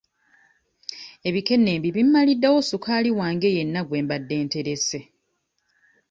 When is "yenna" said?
3.55-3.81